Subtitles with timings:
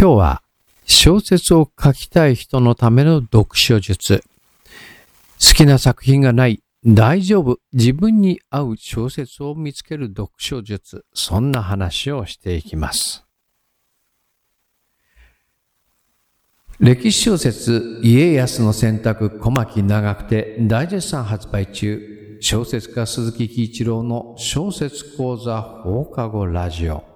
[0.00, 0.42] 今日は
[0.86, 4.24] 小説を書きたい人のための読書術。
[5.38, 11.04] 好きな作品がない、大丈夫、自分に合う小説を見つける読書術。
[11.12, 13.26] そんな話をしていきます。
[16.78, 27.09] 歴史小説家康の選択小牧長久手大絶賛発売中小説家鈴木喜一郎の小説講座放課後ラジオ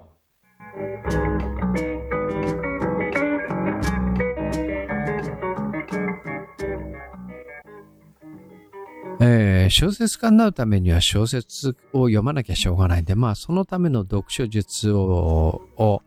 [9.19, 16.01] えー、小説家になるためには小説を読まなきゃしょうがないんで、まあそのための読書術を、を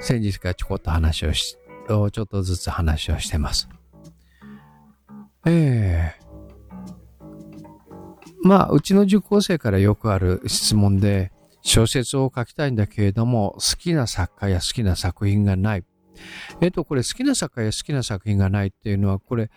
[0.00, 1.56] 先日からちょこっと話をし、
[1.88, 3.68] ちょっとずつ話をしてます。
[5.46, 6.28] えー、
[8.42, 11.32] まあ、うちの受講生からよくある質問で、
[11.62, 15.84] 小説を書きたいんだけれども、好きな作家や好きな作品がない。
[16.60, 19.50] えっ、と、これ好きな作家や好きな作品がないっていうのは、これ、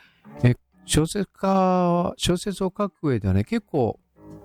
[0.43, 0.55] え
[0.91, 3.97] 小説家、小説を書く上ではね、結構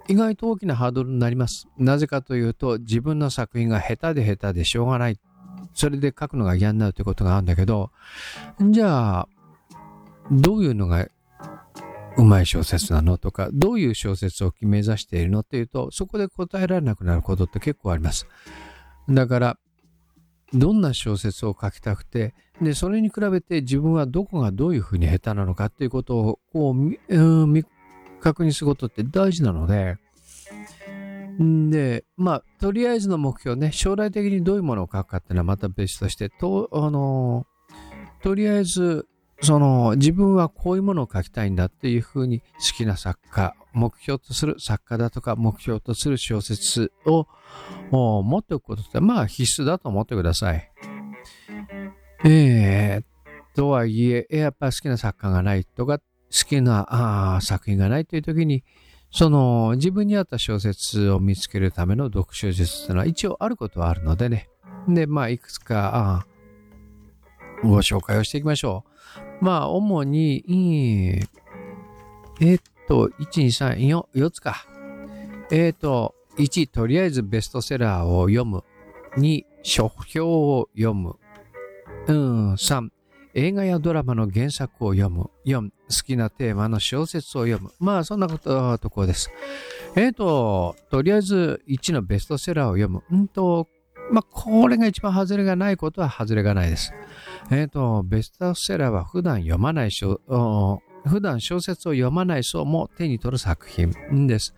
[0.06, 1.66] 意外と大きなハードルになります。
[1.76, 5.18] なぜかというと、自分の作品が下手で下手でしょうがない。
[5.74, 7.90] それで書くのが嫌になるということがあるんだけど、
[8.60, 9.28] じゃあ、
[10.30, 11.08] どういうのが
[12.16, 18.28] うまい小説なのとか、どういう小説を目指しているのっていうと、そこで答えられなくなることって結構あります。
[19.08, 19.58] だから、
[20.58, 26.74] どんな小説を書きたくて、で、それに比べて自分はどこがどういうふうに下手なのかっていうことを、こう、
[27.08, 27.62] うん、
[28.20, 29.98] 確認することって大事なので、
[31.38, 37.46] で、まあ、とりあえずの目標ね、将来的にどういうものを書くかっていうのはまた別として、と、あの、
[38.22, 39.06] とりあえず、
[39.42, 47.26] その、自分はこういうものを書きたいんだっていうふうに好きな作家、目標とする作家だとか、目標とする小説を
[47.90, 50.70] 持っておくことって、まあ必須だと思ってください。
[52.24, 56.04] えー、とはいえ、やっぱ好きな作家がないとか、好
[56.48, 58.64] きなあ作品がないという時に、
[59.10, 64.48] その自分に合った小説を見つけるための読書術というのは一応あることはあるのでね。
[64.88, 66.26] で、まあ、いくつか
[67.62, 68.84] ご紹介をしていきましょ
[69.40, 69.44] う。
[69.44, 71.22] まあ、主に、
[72.40, 74.66] えー、っと、1、2、3、4、4つか。
[75.50, 78.64] えー、っと、1、とりあえずベストセラーを読む。
[79.16, 81.16] 2、書評を読む。
[82.08, 82.88] うん、3、
[83.34, 85.30] 映画やドラマの原作を読む。
[85.44, 85.70] 4、好
[86.06, 87.70] きなテーマの小説を読む。
[87.78, 89.30] まあ、そんなこと、ところです。
[89.94, 93.02] えっ、ー、と、とりあえず1のベストセラーを読む。
[93.10, 93.66] うんと、
[94.10, 96.92] まあ、これが一番外れがないことは外れがないです。
[97.50, 100.20] えっ、ー、と、ベストセラーは普段読まない小、
[101.06, 104.54] 普段小説を読まない層も手に取る作品です。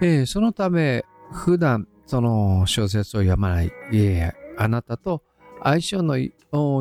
[0.00, 5.22] えー、そのため、普段その小説を読まない、えー、あなたと
[5.62, 6.16] 相性の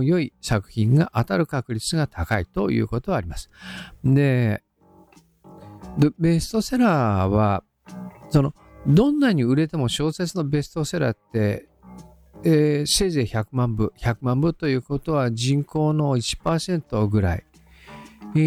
[0.04, 3.50] 良い作品が当たる確率が高いということはあります。
[4.04, 4.64] で、
[6.20, 7.64] ベストセラーは、
[8.30, 8.54] その、
[8.86, 11.68] どんなに売れても小説のベストセラーって、
[12.44, 13.94] えー、せいぜい100万部。
[13.98, 17.46] 100万部ということは人口の1%ぐらい、
[18.36, 18.42] いい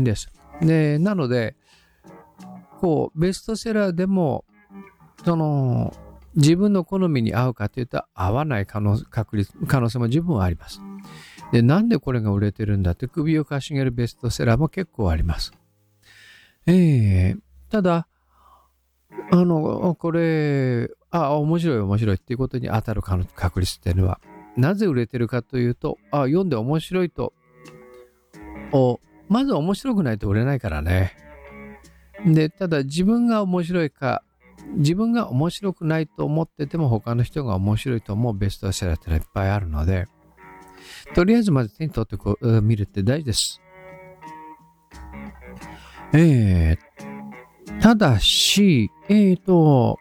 [0.00, 0.30] んです。
[0.62, 1.56] で、なので、
[2.78, 4.44] こう、ベストセラーでも、
[5.24, 5.92] その、
[6.36, 10.80] 自分の好みに合うかというと合わない可能確率可能性も十分あります。
[11.52, 15.52] で、なんでこれが売れてるんだって首をかしげるベストセラーも結構あります。
[16.66, 17.38] えー、
[17.70, 18.06] ただ、
[19.32, 24.20] あの、これ、あ、面白い面白いっていうことに当たる確率っていうのは、
[24.56, 27.32] なぜ売れてるかというと、あ、読んで面白いと、
[28.72, 31.16] おまず面白くないと売れないからね。
[32.24, 34.22] で、ただ自分が面白いか、
[34.76, 40.06] 自分が面白くないと思ってても他の人が面白いと思うベストセラーってのはいっぱいあるので、
[41.14, 43.60] とりあえずまず手に取ってこう見るって大事です。
[46.12, 49.98] えー、ただし、えーと、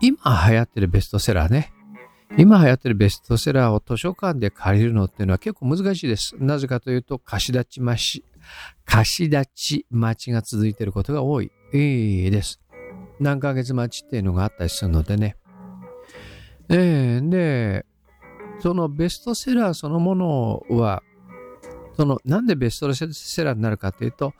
[0.00, 0.18] 今
[0.48, 1.72] 流行ってるベストセラーね。
[2.36, 6.34] 今流行ってるベストセラーを図書館で借りるのっていうのは結構難しいです。
[6.38, 8.24] なぜかというと、貸し立ちまし、
[8.84, 12.60] 貸し立ち待ちが続いてることが多い、えー、です。
[13.20, 15.36] 何ヶ月待ちっていうのがあったりするのでね。
[16.68, 17.86] えー、で、
[18.60, 21.02] そのベストセラーそのものは、
[21.96, 24.32] そのなんでベストセラーになるかというと、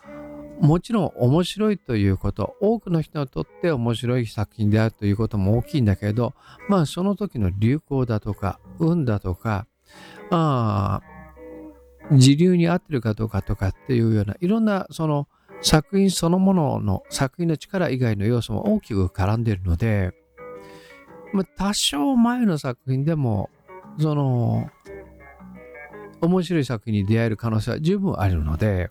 [0.61, 6.35] もちろん面白いということ、多くの人にとって面白い作品であるということも大きいんだけど、
[6.69, 9.67] まあその時の流行だとか、運だとか、
[10.31, 11.01] あ
[12.13, 15.29] 時流に合ってるかどうかとかっていうような、いろんなその
[15.65, 20.13] 作品そのものの作品の力以外の要素も大きく絡んでいるので、
[21.33, 23.49] ま、多少前の作品でも、
[23.99, 24.69] その、
[26.21, 28.91] 面白い作品に出会える可能性は十分あるので、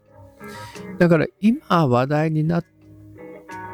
[0.97, 2.65] だから今話題になっ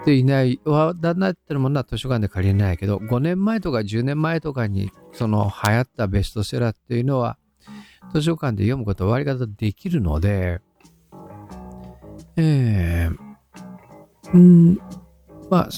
[0.04, 7.38] ていない、話題になってるものは図書館で借りれないけど、5年前とか10年前とかにその流行ったベストセラーっていうのは、
[8.14, 10.60] 図書館で読むことは割り方できるので、
[12.42, 14.80] えー、うん、
[15.50, 15.70] まあ、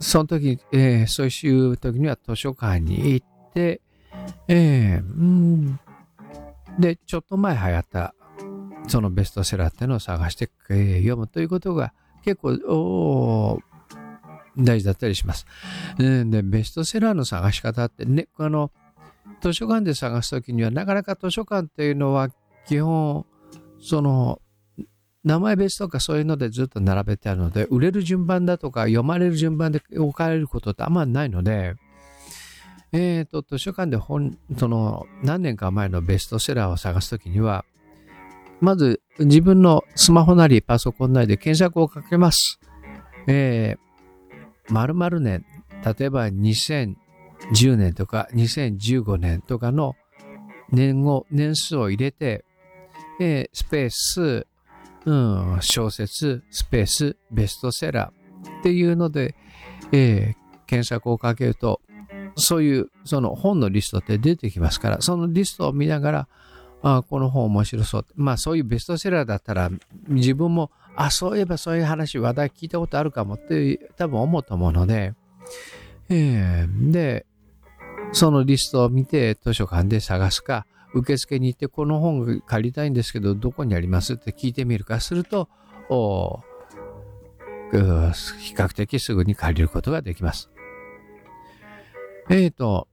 [0.00, 3.80] その時、えー、そういう時には図書館に行って、
[4.48, 5.80] えー、うん、
[6.78, 8.14] で、ちょっと前流行った
[8.88, 11.92] そのベストセラーっていうのを探して、えー、読むということが
[12.24, 13.60] 結構
[14.56, 15.46] 大事だったりします。
[15.98, 18.72] で、ベストセラーの探し方ってね、あの、
[19.40, 22.30] 図書館で探すときにはなかなか図書館っていうのは
[22.66, 23.24] 基本、
[23.80, 24.40] その、
[25.28, 31.74] 名前別とかそういうのでずっと並べてあるので、売れる順番だとか読まれる順番で置かれることってあんまないので、
[32.92, 37.66] えっ、ー、と、図書館で本、その、何年か前のベストセラーを探すときには、
[38.62, 42.58] まず自分のスマホなりパソコンなりで検索をかけます。
[43.26, 45.44] えー、〇〇年、
[45.84, 46.96] 例えば2010
[47.76, 49.94] 年とか2015年とかの
[50.72, 52.46] 年号、年数を入れて、
[53.20, 54.46] えー、スペース、
[55.06, 59.34] うん、小説、スペース、ベストセラーっていうので、
[59.92, 61.80] えー、検索をかけると、
[62.36, 66.28] そういうその本のリストって出てきますから、そのリストを見ながら、
[66.82, 68.06] あこの本面白そう。
[68.14, 69.70] まあそういうベストセラーだったら
[70.08, 75.14] 自分も、あ、そういえばそういう話、話題聞いたことあるかもって多分思うと思うので、
[76.08, 77.26] えー、で、
[78.12, 84.14] そのリストを見て図書館で探すか、受付に行ってこの本借りたいんですけどどこにあります？
[84.14, 85.48] って聞いてみるかすると、
[87.70, 90.50] 比較的すぐに借りることができます。
[92.30, 92.88] えっ、ー、と、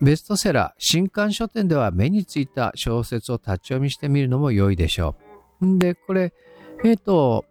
[0.00, 5.16] ベストセラー、新刊書店では目についた小説を立ち読みしてみるのも良いでしょ
[5.60, 5.66] う。
[5.66, 6.32] んで、これ、
[6.84, 7.44] えっ、ー、と、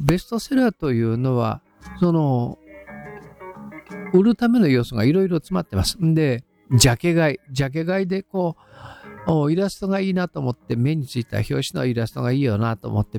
[0.00, 1.60] ベストセラーというのは、
[1.98, 2.58] その、
[4.12, 5.96] 売るための要素がいろいろ詰まってます。
[6.00, 8.56] で、ジャケ買い、ジャケ買いでこ
[9.26, 13.18] う、イラストがいいなと思って目についた表紙のイラストがいいよなと思って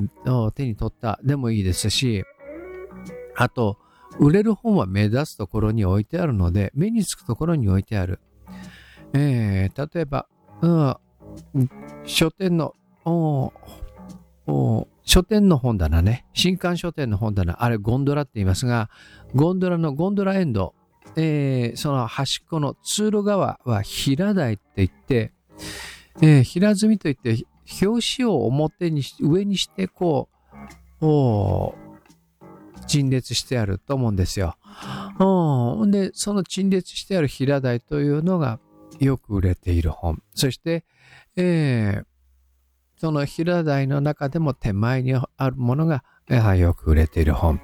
[0.56, 1.20] 手に取った。
[1.24, 2.24] でもいいですし、
[3.36, 3.78] あと、
[4.20, 8.20] 売れる本は目立つところに置いてあるので、目につくところに置いてある。
[9.14, 10.28] えー、例えば、
[10.62, 10.96] うん、
[12.06, 12.76] 書店の、
[15.06, 18.90] 書店の本棚ね、新刊書店の本棚、あれゴンドラって言いますが、
[19.36, 20.76] ゴンドラのゴンドラエンド、
[21.16, 25.32] えー、その端っこの通路側は平台って言って、
[26.22, 27.46] えー、平積みといって、
[27.82, 30.30] 表紙を表に、上にして、こ
[31.02, 31.06] う、
[32.88, 34.56] 陳列してあると思うんですよ。
[35.88, 38.60] で、その陳列してある平台というのが
[39.00, 40.22] よく売れている本。
[40.34, 40.86] そして、
[41.36, 42.06] えー、
[42.98, 46.04] その平台の中でも手前にあるものが
[46.56, 47.62] よく売れている本。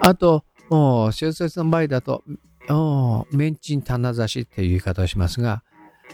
[0.00, 2.24] あと、小説の場合だと、
[2.68, 5.62] あメンチン棚差しっていう言い方をしますが、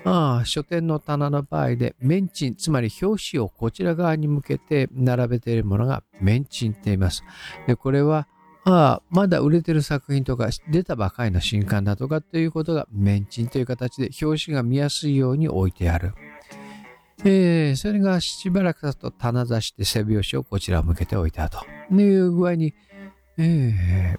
[0.05, 7.23] ああ書店の棚の場合で、メンチン、つまり表紙をこちら側に向けて並べているものがメンチンって言います。
[7.67, 8.27] で、これは、
[8.67, 16.15] ああ、まだ売れてる作品とか、出たばかりの新刊だとかっていうことがメンチンという形で表紙が見やすいように置いてある。
[17.27, 22.75] えー、それがしばらく経つと棚差して背拍子をこちらを向けておいたという具合に、
[23.39, 24.19] えー、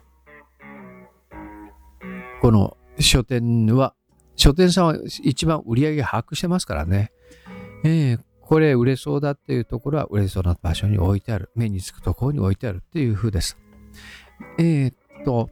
[2.45, 3.95] この書店は
[4.35, 7.11] 書店さんは一番売り上げ把握してますからね。
[7.83, 11.49] えー、これ売れそうだっていうところは売れそうな場所に置いてある。
[11.55, 13.57] 目につくところに置いてあるっていう風です。
[14.59, 14.93] えー、っ
[15.25, 15.49] と、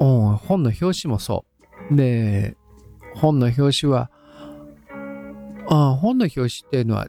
[0.00, 1.44] 本の表紙もそ
[1.88, 1.94] う。
[1.94, 2.56] で、
[3.14, 4.10] 本の表紙は、
[5.68, 7.06] あ本の表紙っていうのは、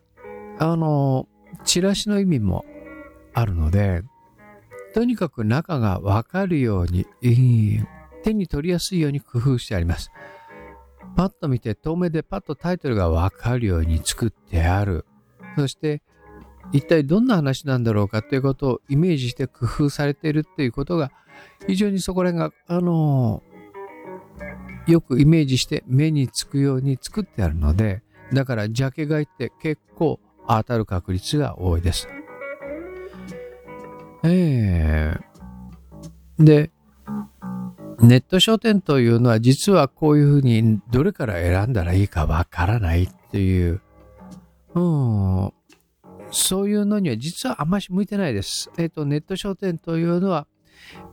[0.59, 1.27] あの、
[1.63, 2.63] チラシの意味も
[3.33, 4.03] あるので、
[4.93, 7.07] とにかく中がわかるように、
[8.23, 10.11] 手に取りやすいように工夫してあります。
[11.15, 15.05] パッと見て透明でパッとタイトルがわかるように作ってある。
[15.57, 16.01] そして、
[16.71, 21.11] 一体どんな話なんだろうかということをイメージして工夫されているっていうことが、
[21.67, 32.07] 非常にそこら辺が、あのー、よくイメージして目につくように作ってあるので、だからジャケ買いって結構当たる確率が多いです。
[34.23, 36.71] えー、で、
[38.01, 43.81] ネット書店というのは実はこういうふうにどれから選んだらいいかわからないっていう、
[44.73, 45.53] うん、
[46.31, 48.71] そういうのには実はあんまり向いてないです。
[48.77, 50.47] えっ、ー、と、ネット書店というのは、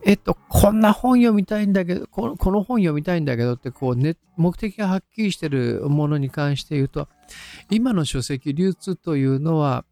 [0.03, 7.07] えっと、こんな本読みたいんだけど、このこの本読みたいんだけどって、こう、ね、目的がはっきりしてるものに関して言うと、
[7.69, 9.85] 今の書籍流通というのは、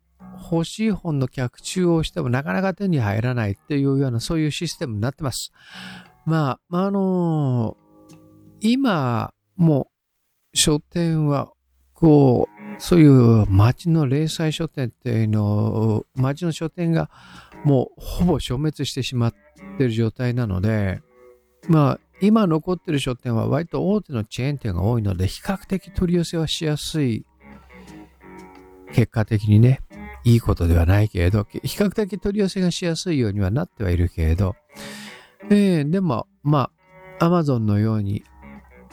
[0.51, 5.51] 欲しい本の客中をしてもなかなか手に入らないっていうような、そういうシステムになってます。
[6.27, 8.17] まあ、あのー、
[8.59, 9.89] 今、も
[10.53, 11.53] う、書店は、
[11.93, 17.09] こう、そういう街の零細書店っていうのを、街の書店が
[17.63, 19.35] もうほぼ消滅してしまっ
[19.77, 21.01] てる状態なので、
[21.69, 27.25] まあ、今残ってる書店は割と大手のチェーン店が多いので、比較的取り寄せはしやすい、
[28.91, 29.79] 結果的にね、
[30.25, 34.57] いいことではないけれど、比較的取り寄せがしやすいようにはなってはいるけれど、
[35.49, 36.71] えー、でも、ま
[37.19, 38.23] あ、アマゾンのように、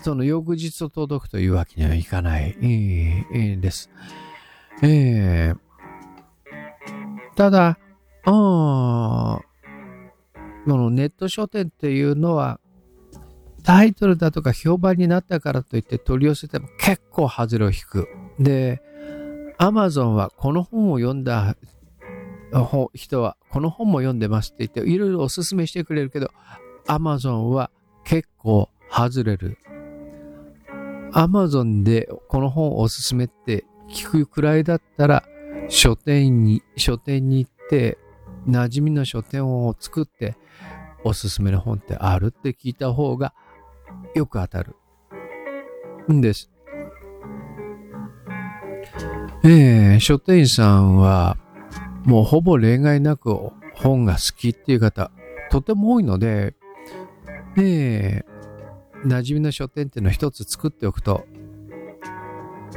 [0.03, 3.91] その翌日と届くというわけにはいかない、えー、えー、です。
[4.83, 5.59] えー、
[7.37, 7.79] ただ、
[8.27, 9.41] あ
[10.67, 12.61] このネット書店っていうのは、
[13.65, 18.09] タイトルだとか評判になったからといって取り寄せても結構外れを引く。
[18.39, 18.81] で、
[19.59, 21.57] アマゾンはこの本を読んだ
[22.95, 26.31] 人はこの本も読んでますって言っていろいろおすすめしてくれるけど、
[26.87, 27.71] アマゾンは
[28.05, 29.59] 結構外れる。
[31.13, 35.25] アマゾンでこの本おすすめって聞くくらいだったら
[35.69, 37.99] 書店に、書店に行って
[38.49, 40.37] 馴染みの書店を作って
[41.05, 43.35] おすすめの本ってあるって聞いた方が
[44.15, 44.77] よく当たる
[46.13, 46.51] んです。
[49.45, 51.37] えー、書店員さんは
[52.05, 53.35] もうほぼ例外なく
[53.75, 55.11] 本が好きっていう方、
[55.51, 56.55] とても多いので、
[57.57, 58.25] ねえ、
[59.05, 61.27] 馴染みの書店っていうのを一つ作っておくと、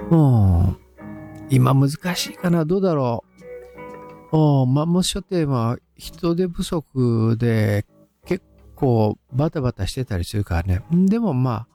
[0.09, 0.87] もう、
[1.49, 3.23] 今難しいかな、どうだろ
[4.31, 4.37] う。
[4.37, 7.85] おマンモス書店は人手不足で
[8.25, 8.43] 結
[8.75, 10.83] 構バタバタしてたりするからね。
[10.91, 11.67] でもまあ、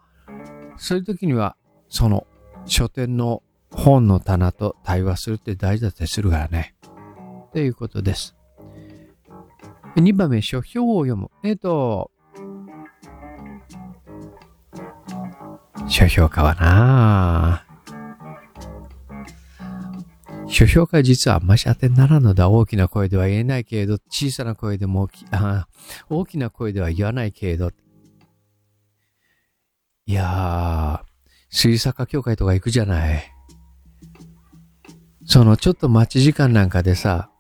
[0.77, 1.57] そういう時には、
[1.89, 2.27] その
[2.67, 6.75] 書店の本の棚と対話するって大事だったりするからね。
[7.53, 8.35] ということです。
[9.97, 11.31] 2番目、書評を読む。
[11.45, 12.11] えっ、ー、と、
[15.87, 17.67] 書評家はな
[20.47, 22.49] 書評家は実はあんまし当てにならんのだ。
[22.49, 25.67] 大きな声では言えないけれど、小さな声でも大きあ
[26.09, 27.71] 大きな声では言わないけれど。
[30.07, 31.07] いやー、
[31.51, 33.25] 水作家協会とか行くじゃない。
[35.25, 37.32] そのちょっと待ち時間なんかでさ、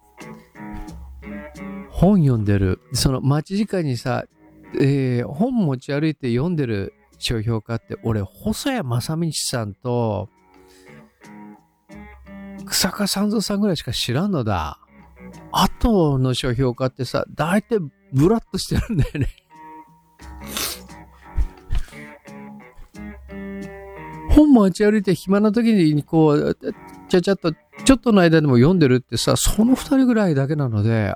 [2.02, 4.24] 本読んでる、その待ち時間にさ、
[4.74, 10.28] えー、本持ち歩いて読んでる書評家って、俺、細谷正道さんと、
[12.66, 14.80] 草加三蔵さんぐらいしか知らんのだ。
[15.52, 17.78] あとの書評家ってさ、大体
[18.12, 19.28] ブラッとしてるんだよね
[24.30, 26.58] 本持ち歩いて暇な時にこう、
[27.08, 31.14] ちゃちゃっと、ちょっとの間でも読んでるってさ、その二人ぐらいだけなので、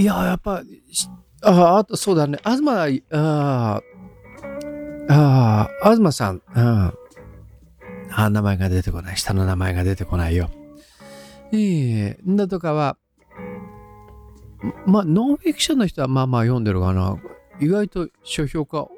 [0.00, 0.62] いや、やっぱ、
[1.42, 2.38] ああと、そうだね。
[2.42, 3.82] 東、あ
[5.10, 6.94] あ、東さん、うん。
[8.10, 9.18] あ、名前が出てこない。
[9.18, 10.48] 下の名前が出てこないよ。
[11.52, 12.96] ええー、だとかは、
[14.86, 17.18] まあ、ノンフィクションの人はまあまあ読んでるかな。
[17.60, 18.88] 意外と書評家、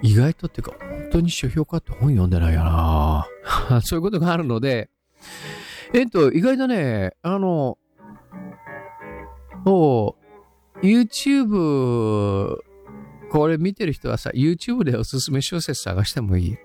[0.00, 3.26] 意外とっていうか、本当に書評家って本読んでないよな。
[3.84, 4.88] そういうことがあるので、
[5.92, 7.76] えっと、意外とね、あの、
[9.64, 10.16] そ
[10.82, 12.58] う、YouTube、
[13.30, 16.56] これ見てる人はさ、YouTube でおすすめ小説探してもいい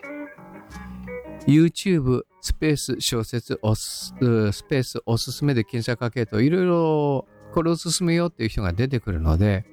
[1.47, 9.65] ？YouTube スペース小説おす、スペースおすすめで検索かけるといろいろこれおすすめよっていう人が出てくるので、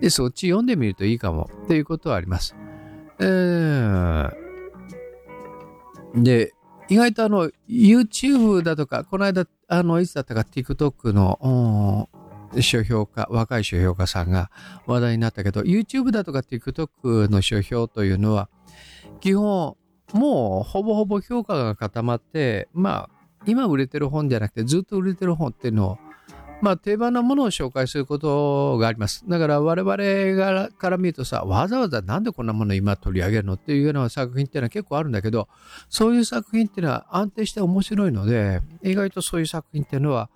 [0.00, 2.54] で、そっち読んでみるといいかもっていうことはあります。
[3.20, 4.32] えー、
[6.16, 6.52] で、
[6.88, 12.08] 意外とあの、YouTube だとか、この間、あの、いつだったか TikTok の、
[12.60, 14.50] 書評家、若い書評家さんが
[14.86, 18.48] 話題になったけど、YouTube だとか TikTok の書評というのは、
[19.20, 19.76] 基本、
[20.12, 25.98] もうほぼほぼ評価が固まって、まあ、今売れてる本じゃなくて、ずっと売れてる本っていうのを、
[26.60, 29.24] まあ、定番なものを紹介することがあります。
[29.28, 35.48] だから我々がから見るとさ、わざわざなんでこんなもの今取り上げるのっていうような作品っていうのは結構あるんだけど、
[35.88, 40.30] そういう作品っていうのは安定して面白いので、意外とそういう作品っていうのは、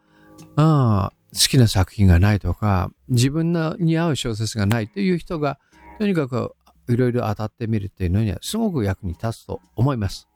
[0.57, 5.59] ああ、好きな作品がないとか、自分のに合う小説がないっていう人が、
[5.99, 6.55] とにかく
[6.89, 10.29] いろいろ当たってみるっていうのにはすごく役に立つと思います。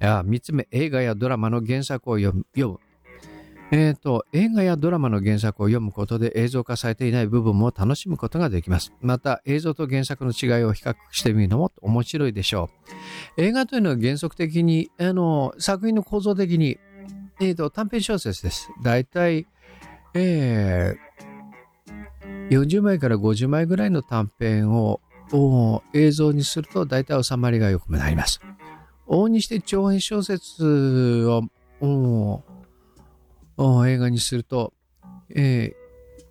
[0.00, 2.46] いや、三つ目、映画やドラマの原作を読む。
[2.54, 2.80] 読む
[3.72, 8.92] えっ、と、映画やドラマの原作を読むことで映像化されていない部分も楽しむことができます。
[9.00, 12.68] また、映像と原作の違いを比較してみるのも面白いでしょ
[13.36, 13.42] う。
[13.42, 16.78] 映画というのは原則的に、あの、作品の構造的に、
[17.40, 18.70] えっ、ー、と、短編小説です。
[18.82, 19.46] だいたい、
[20.14, 25.00] えー、40枚から50枚ぐらいの短編を
[25.94, 28.40] 映像にすると大体収まりが良くなります。
[29.06, 31.42] 往々にして長編小説を
[33.86, 34.72] 映画にすると、
[35.34, 35.74] え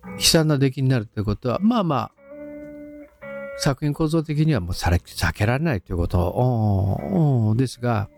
[0.02, 2.12] ー、悲惨な出来になるということは、まあまあ、
[3.58, 8.08] 作品構造的にはもうされ避けられないということですが、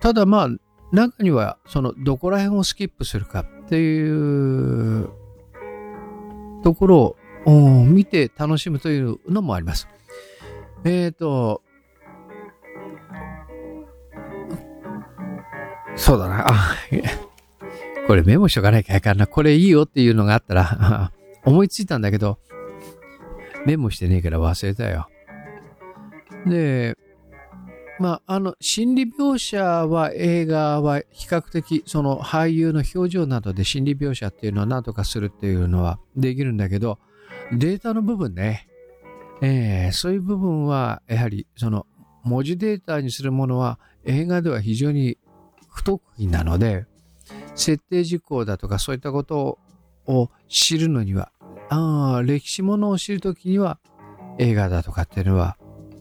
[0.00, 0.48] ただまあ、
[0.96, 5.10] 中には、その、どこら辺をスキップするかっていう
[6.64, 9.88] ところを見て楽しむというのもあります。
[10.84, 11.62] えっ、ー、と、
[15.96, 16.46] そうだな。
[18.06, 19.26] これメモしとかなきゃいかんな。
[19.26, 21.12] これいいよっていうのがあったら、
[21.44, 22.38] 思いついたんだけど、
[23.66, 25.08] メモしてねえから忘れたよ。
[26.46, 26.96] で、
[27.98, 36.98] まあ、あの、心理描写は映画は比較的、その俳優の表情などで心理描写っていうのは何とかするっていうのはできるんだけど、
[37.52, 38.68] データの部分ね、
[39.40, 41.86] えー、そういう部分は、やはり、その、
[42.22, 45.16] 文字データにするものは映画では非常に
[45.68, 46.86] 不得意なので、
[47.54, 49.58] 設定事項だとかそういったこと
[50.06, 51.30] を知るのには、
[51.68, 53.78] あ歴史ものを知るときには
[54.38, 55.56] 映画だとかっていうのは、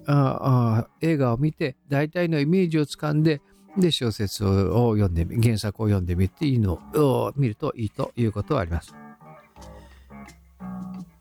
[0.07, 3.41] ああ映画を見て大体のイメージをつかんで、
[3.77, 8.95] で、小説を読んでみ、原作を読んでみていいのを見るといいということはあります。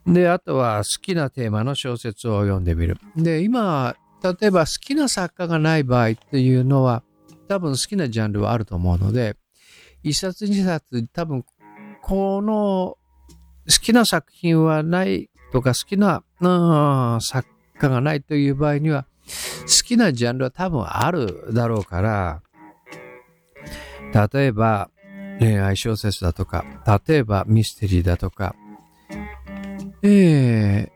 [0.06, 2.98] で、あとは好きなテーマの小説を読んでみる。
[3.16, 7.02] で、今、例えば好きな作家がない場合っていうのは、
[7.48, 9.36] 多分好きなジャンルはあると思うので、
[10.02, 11.44] 一冊二冊多分
[12.02, 12.98] この
[13.66, 19.06] 好きな作品はないとか好きな、うん、作家がないという場合には
[19.62, 22.42] 好きなジャンルは多分あるだろうから、
[24.32, 24.90] 例えば
[25.40, 26.64] 恋愛小説だとか、
[27.06, 28.54] 例えばミステリーだとか、
[30.02, 30.94] えー、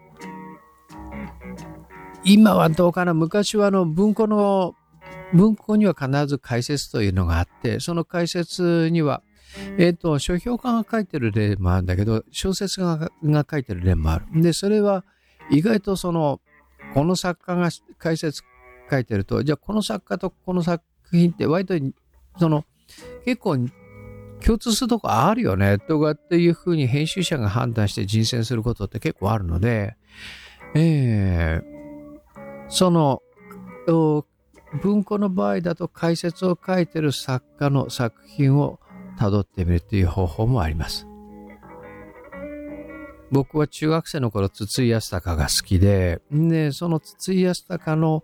[2.25, 4.75] 今はどうかな昔はあの文庫の
[5.33, 9.23] 文庫には必ず解説というのがあって、その解説には、
[9.79, 14.43] えっ、ー、と、書評家が書いてる例もあるんだけど、小説家が書いてる例もある。
[14.43, 15.05] で、それは
[15.51, 16.41] 意外とその、
[16.95, 18.43] この作家が解説
[18.91, 21.75] 書いてると、じゃあこの作家とこの作品って割と、
[22.39, 22.65] その、
[23.25, 23.59] 結構
[24.45, 29.97] 共通するとこあるよね、とかっていうふうに編集者が判断して人選することって結構あるので、
[30.75, 33.23] えー、その、
[34.83, 38.81] 文庫の場合だと解説を書いてる作家の作品を
[39.19, 41.07] 辿ってみるという方法もあります。
[43.31, 48.23] 僕は中学生の頃、筒井康隆が好きで、で、その筒井康隆の、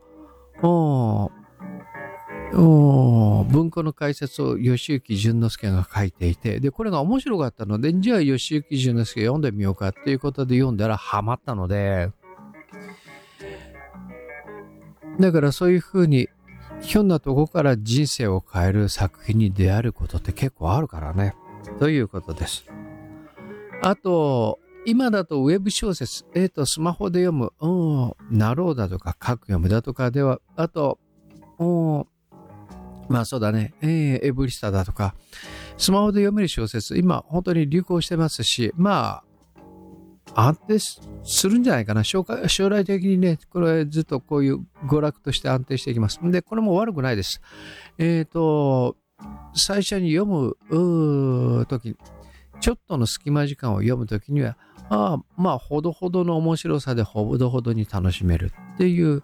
[2.53, 12.11] 文庫の解説を吉行淳之介が書いていて、で、これが面白かったので、じゃあ吉行淳之介読んでみようかっていうことで読んだらハマったので、
[15.21, 16.29] だからそういうふうに
[16.81, 21.35] ひょんなとこから人生を変える作品に出会えることって結構あるからね。
[21.79, 22.67] ということです。
[23.83, 30.99] あと、今だとウェブ小説、えっ、ー、と、スマホで読む、うん、なろうだとか、書く読むだとかでは、あと、
[31.59, 32.07] うん、
[33.09, 35.15] まあそうだね、えー、エブリスタだとか、
[35.77, 39.25] スマホで読める小説、今本当に流行してますし、まあ、
[40.35, 42.03] 安定するんじゃないかな。
[42.05, 46.19] 将来的にね、これずっとこういう娯楽として安定していきます。
[46.23, 47.41] で、これも悪くないです。
[47.99, 48.97] えっ、ー、と、
[49.55, 51.97] 最初に読む時、
[52.61, 54.57] ちょっとの隙間時間を読む時には、
[54.89, 59.23] あまあ、ほどほどの面白さでほどほどに楽しめるっていう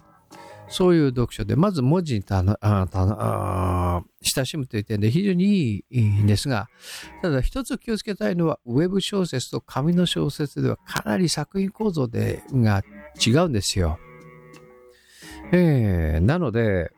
[0.70, 6.68] そういう読書で、まず文字にたあた親しむという点で非常にいいんですが、
[7.22, 12.82] ただ一つ気をつけたいのは、ウェブ小説と紙の小説ではかなり作品構造でが
[13.26, 13.98] 違うんですよ。
[15.52, 16.92] えー、なので、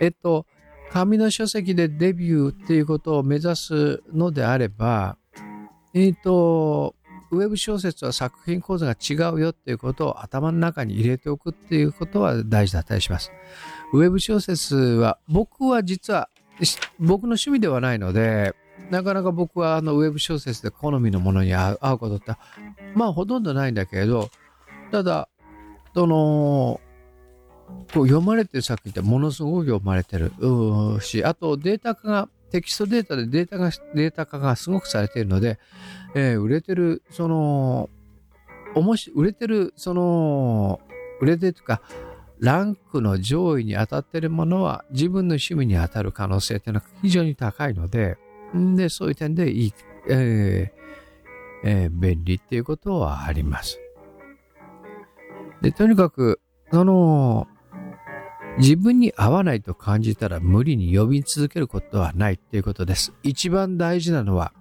[0.00, 0.46] えっと、
[0.90, 5.16] 紙の書籍でデビューっていうことを目指すのであれば、
[5.94, 6.94] えっ、と、
[7.30, 13.32] ウェブ小説は作品構造が違うよっていうことを頭の中に入れておくっていうことは大事だったりします。
[13.94, 16.28] ウェブ小説は僕は実は
[16.98, 18.54] 僕の趣味ではないので、
[18.90, 22.34] なかなか僕はあのウェブ小説で好みのものに合うことって
[22.94, 24.30] まあほとんどないんだけれど、
[24.90, 25.28] ただ、
[25.94, 26.80] その、
[27.94, 30.32] こう読まれてる作品ってものすごく読まれてる
[31.00, 35.58] し、あとデータ化がテキストデータでデータが、データ化がすごくされているので、
[36.14, 37.88] えー、売れてる、その、
[38.74, 40.80] おもし、売れてる、その、
[41.20, 41.80] 売れてるというか、
[42.38, 48.18] ランクの上位に当たっているものは自分の趣味に当たる可能性というのは非常に高いので、
[48.52, 49.74] で、そういう点でいい、
[50.10, 50.82] えー
[51.64, 53.80] えー、便利っていうことはあります。
[55.62, 56.40] で、とにかく、
[56.72, 57.46] その、
[58.58, 63.12] 自分に合わないと感じたら無理に呼び続けることはないっていうことです。
[63.22, 64.52] 一番大事なのは、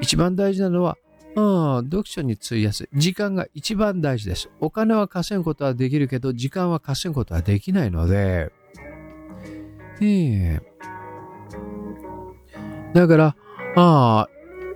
[0.00, 0.98] 一番大事なのは、
[1.36, 2.88] うん、読書に費やす。
[2.94, 4.50] 時間が一番大事です。
[4.60, 8.52] お金は稼ぐことはできるけど、時間は稼ぐことはできないので、
[10.00, 10.76] ええ
[12.92, 13.36] だから、
[13.76, 14.28] ああ、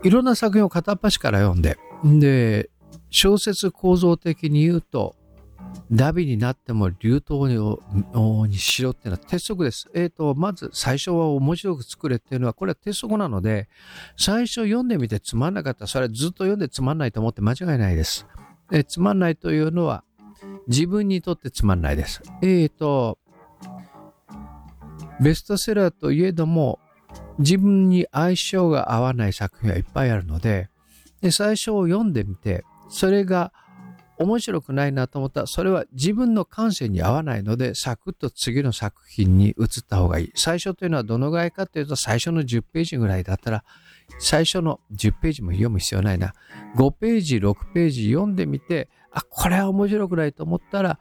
[0.03, 2.71] いろんな作品を片っ端から読んで、で、
[3.11, 5.17] 小説構造的に言うと、
[5.91, 7.49] ダビになっても流頭
[8.47, 9.89] にしろっていうのは鉄則です。
[9.93, 13.69] えっ、ー、と、まず最初は面白く作れっていうのは、これは鉄則なので、
[14.17, 18.27] 最初読んでみてつまんなかったら、それずっと読んでつまんないと思って間違いないです。
[18.73, 20.05] えつまんないというのは、
[20.69, 22.23] 自分にとってつまんないです。
[22.41, 23.19] えっ、ー、と、
[25.21, 26.79] ベストセラーといえども、
[27.39, 30.69] 自分に相性が合わない作品はいっぱいあるので、
[31.21, 33.53] で最初を読んでみて、それが
[34.21, 40.33] 面白くないなと思ったら、それは自分の感性に合わないので、サクッと次の作品に移った方がいい。
[40.35, 43.65] 最初というのはどのぐらいかというと、最初の10ページぐらいだったら、
[44.19, 46.35] 最初の10ページも読む必要ないな。
[46.77, 50.99] 5ページ、6ページ読んでみて、あ、これは面白くないと思ったら、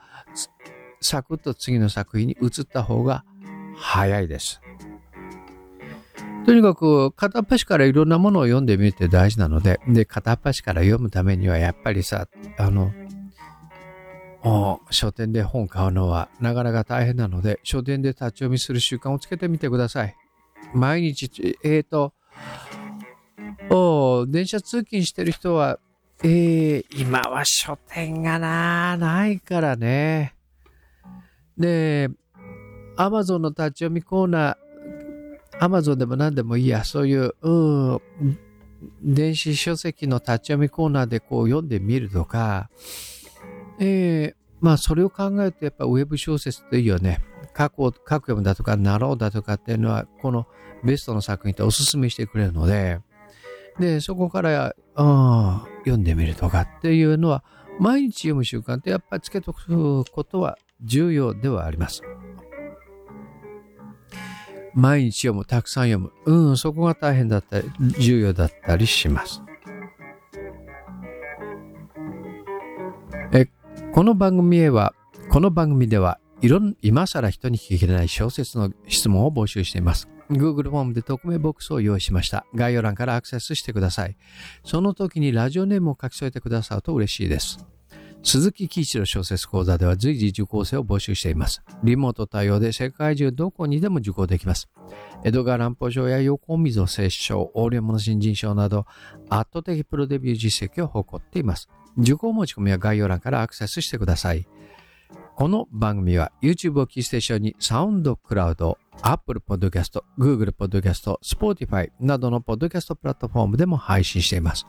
[1.01, 3.25] サクッと次の作品に移った方が
[3.75, 4.61] 早いです。
[6.49, 12.91] とにかく片っ端からいろんなものを読んでみるって大事なので、で、片っ端から読むためにはやっぱりさ、あの、
[14.89, 20.15] 書店で本買うのはなかなか大変なので、書店で立ち読みする習慣をつけてみてください。
[20.73, 22.13] 毎日、えっ、ー、と、
[23.69, 25.77] お電車通勤してる人は、
[26.23, 30.33] えー、今は書店がな、ないからね。
[31.59, 32.09] で、
[32.97, 34.68] アマゾンの立ち読みコーナー、
[35.59, 38.01] アマゾンでも何でもいいや、そういう、うん、
[39.03, 42.69] 電子書籍の立ち読みコーナーでこう読んでみるとか、
[43.79, 47.19] えー、まあそれを考えるとやっぱウェブ小説っていいよね。
[47.53, 50.47] 過去、過去読むだとか、なろうだとかっていうのは、この
[50.83, 52.99] ベストの作品っておすすめしてくれるので、
[53.79, 57.43] で、そこから、あ読んでみるとかっていうのは、
[57.79, 62.01] 毎日読む習慣ってやっぱりつけとくことは重要ではあります。
[64.73, 66.11] 毎日読む、たくさん読む。
[66.25, 69.41] うん、そこが大変だったり、重要だったりします。
[73.31, 73.47] え
[73.93, 74.93] この番組へは、
[75.29, 80.09] この番組では、いろん、今更人に聞きれない小説の質問を募集しています。
[80.31, 82.45] Google フォームで匿名ボックスを用意しました。
[82.53, 84.15] 概要欄からアクセスしてください。
[84.63, 87.65] その時にラジオネームを書き添えてくださると嬉しいです。
[88.21, 91.63] 鈴木喜一の小説講座では随時受講生を募集しています。
[91.83, 94.69] リモート対応で世界中どこにでも受講できます。
[95.23, 98.85] 江戸川乱歩賞や横溝摂賞、横領物新人賞など
[99.29, 101.69] 圧倒的プロデビュー実績を誇っています。
[101.97, 104.47] 受講申し込みは概要欄からアクセスしてください。
[105.35, 114.67] この番組は YouTube をキーステーションにサウンドクラウド、Apple Podcast、Google Podcast、Spotify などのポッドキャストプラットフォームでも配信しています。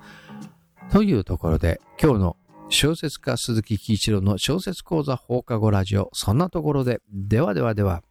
[0.92, 2.36] というところで今日の
[2.72, 8.04] 小説家鈴木喜一郎の小説講座放課後ラジオ、そんなところで、ではではでは。